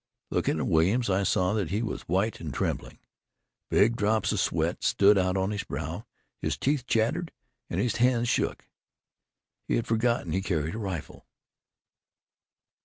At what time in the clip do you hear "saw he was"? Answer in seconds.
1.21-2.09